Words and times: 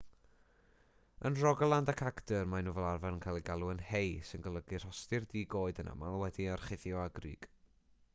yn 1.29 1.35
rogaland 1.41 1.91
ac 1.91 2.01
agder 2.09 2.47
maen 2.53 2.65
nhw 2.67 2.73
fel 2.77 2.87
arfer 2.91 3.13
yn 3.17 3.21
cael 3.25 3.39
eu 3.41 3.43
galw 3.49 3.69
yn 3.73 3.83
hei 3.89 4.09
sy'n 4.31 4.45
golygu 4.47 4.81
rhostir 4.85 5.29
di-goed 5.35 5.83
yn 5.85 5.93
aml 5.93 6.19
wedi'i 6.23 6.49
orchuddio 6.57 7.03
â 7.05 7.15
grug 7.21 7.47